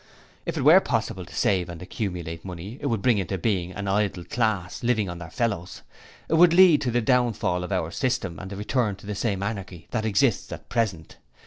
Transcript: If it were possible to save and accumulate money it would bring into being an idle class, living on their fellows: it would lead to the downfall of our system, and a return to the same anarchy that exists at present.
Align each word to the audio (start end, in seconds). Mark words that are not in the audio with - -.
If 0.47 0.57
it 0.57 0.63
were 0.63 0.79
possible 0.79 1.25
to 1.25 1.35
save 1.35 1.69
and 1.69 1.79
accumulate 1.79 2.43
money 2.43 2.79
it 2.81 2.87
would 2.87 3.03
bring 3.03 3.19
into 3.19 3.37
being 3.37 3.71
an 3.71 3.87
idle 3.87 4.23
class, 4.23 4.81
living 4.81 5.07
on 5.07 5.19
their 5.19 5.29
fellows: 5.29 5.83
it 6.27 6.33
would 6.33 6.53
lead 6.53 6.81
to 6.81 6.89
the 6.89 7.01
downfall 7.01 7.63
of 7.63 7.71
our 7.71 7.91
system, 7.91 8.39
and 8.39 8.51
a 8.51 8.55
return 8.55 8.95
to 8.95 9.05
the 9.05 9.13
same 9.13 9.43
anarchy 9.43 9.85
that 9.91 10.03
exists 10.05 10.51
at 10.51 10.69
present. 10.69 11.17